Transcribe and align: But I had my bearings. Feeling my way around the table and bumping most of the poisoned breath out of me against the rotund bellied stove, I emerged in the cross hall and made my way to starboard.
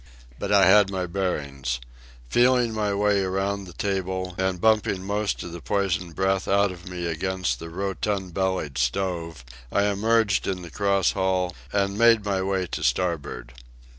But 0.39 0.51
I 0.51 0.65
had 0.65 0.89
my 0.89 1.05
bearings. 1.05 1.79
Feeling 2.27 2.73
my 2.73 2.91
way 2.91 3.21
around 3.21 3.65
the 3.65 3.73
table 3.73 4.33
and 4.35 4.59
bumping 4.59 5.03
most 5.03 5.43
of 5.43 5.51
the 5.51 5.61
poisoned 5.61 6.15
breath 6.15 6.47
out 6.47 6.71
of 6.71 6.89
me 6.89 7.05
against 7.05 7.59
the 7.59 7.69
rotund 7.69 8.33
bellied 8.33 8.79
stove, 8.79 9.45
I 9.71 9.83
emerged 9.83 10.47
in 10.47 10.63
the 10.63 10.71
cross 10.71 11.11
hall 11.11 11.55
and 11.71 11.99
made 11.99 12.25
my 12.25 12.41
way 12.41 12.65
to 12.65 12.81
starboard. 12.81 13.53